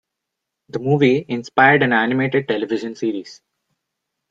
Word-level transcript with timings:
The 0.69 0.79
movie 0.79 1.23
inspired 1.27 1.83
an 1.83 1.93
animated 1.93 2.47
television 2.47 2.95
series. 2.95 3.39